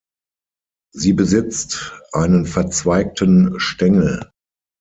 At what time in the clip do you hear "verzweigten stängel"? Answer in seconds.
2.47-4.31